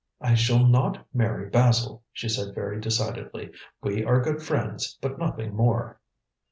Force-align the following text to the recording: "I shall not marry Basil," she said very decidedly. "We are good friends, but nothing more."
"I 0.19 0.33
shall 0.33 0.65
not 0.65 1.05
marry 1.13 1.47
Basil," 1.47 2.01
she 2.11 2.27
said 2.27 2.55
very 2.55 2.81
decidedly. 2.81 3.51
"We 3.83 4.03
are 4.03 4.19
good 4.19 4.41
friends, 4.41 4.97
but 4.99 5.19
nothing 5.19 5.53
more." 5.53 5.99